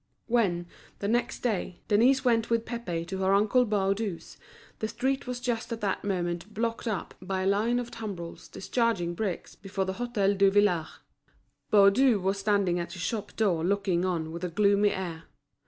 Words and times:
When, 0.25 0.65
the 0.97 1.07
next 1.07 1.41
day, 1.41 1.81
Denise 1.87 2.25
went 2.25 2.49
with 2.49 2.65
Pépé 2.65 3.05
to 3.07 3.19
her 3.19 3.35
uncle 3.35 3.67
Baudu's, 3.67 4.35
the 4.79 4.87
street 4.87 5.27
was 5.27 5.39
just 5.39 5.71
at 5.71 5.79
that 5.81 6.03
moment 6.03 6.51
blocked 6.55 6.87
up 6.87 7.13
by 7.21 7.43
a 7.43 7.47
line 7.47 7.77
of 7.77 7.91
tumbrels 7.91 8.47
discharging 8.47 9.13
bricks 9.13 9.53
before 9.53 9.85
the 9.85 9.93
Hôtel 9.93 10.35
Duvillard. 10.39 10.87
Baudu 11.69 12.19
was 12.19 12.39
standing 12.39 12.79
at 12.79 12.93
his 12.93 13.01
shop 13.03 13.35
door 13.35 13.63
looking 13.63 14.03
on 14.03 14.31
with 14.31 14.43
a 14.43 14.49
gloomy 14.49 14.89
air. 14.89 15.25